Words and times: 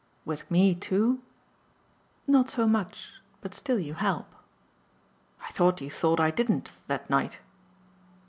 "With 0.25 0.49
me 0.49 0.73
too?" 0.73 1.21
"Not 2.25 2.49
so 2.49 2.65
much 2.67 3.13
but 3.39 3.53
still 3.53 3.77
you 3.77 3.93
help." 3.93 4.33
"I 5.47 5.51
thought 5.51 5.79
you 5.79 5.91
thought 5.91 6.19
I 6.19 6.31
didn't 6.31 6.71
that 6.87 7.07
night." 7.07 7.37